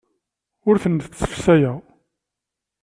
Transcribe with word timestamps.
Ur 0.67 0.75
tent-ssefsayeɣ. 0.83 1.77